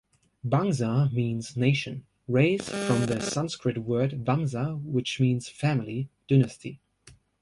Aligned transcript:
"Bangsa" 0.43 1.13
means 1.13 1.55
"nation", 1.55 2.07
"race", 2.27 2.67
from 2.69 3.05
the 3.05 3.21
Sanskrit 3.21 3.77
word 3.77 4.25
"vamsa" 4.25 4.81
which 4.83 5.19
means 5.19 5.47
"family", 5.47 6.09
"dynasty". 6.27 6.79